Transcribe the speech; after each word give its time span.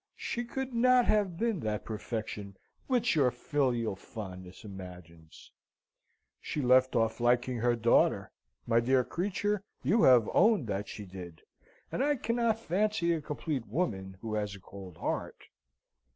She 0.17 0.45
could 0.45 0.73
not 0.73 1.05
have 1.05 1.37
been 1.37 1.59
that 1.59 1.85
perfection 1.85 2.57
which 2.87 3.15
your 3.15 3.29
filial 3.29 3.95
fondness 3.95 4.63
imagines. 4.63 5.51
She 6.39 6.59
left 6.59 6.95
off 6.95 7.19
liking 7.19 7.57
her 7.57 7.75
daughter 7.75 8.31
my 8.65 8.79
dear 8.79 9.03
creature, 9.03 9.61
you 9.83 10.01
have 10.01 10.27
owned 10.33 10.65
that 10.65 10.87
she 10.87 11.05
did 11.05 11.43
and 11.91 12.03
I 12.03 12.15
cannot 12.15 12.57
fancy 12.59 13.13
a 13.13 13.21
complete 13.21 13.67
woman 13.67 14.17
who 14.21 14.33
has 14.33 14.55
a 14.55 14.59
cold 14.59 14.97
heart. 14.97 15.43